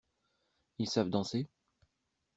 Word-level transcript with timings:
Ils 0.79 0.89
savent 0.89 1.11
danser? 1.11 1.47